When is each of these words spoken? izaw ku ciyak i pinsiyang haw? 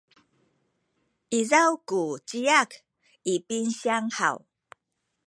izaw 1.39 1.71
ku 1.87 1.99
ciyak 2.27 2.71
i 3.33 3.35
pinsiyang 3.47 4.07
haw? 4.19 4.37